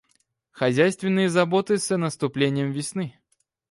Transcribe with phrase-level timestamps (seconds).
[0.49, 3.19] Хозяйственные заботы с наступлением весны.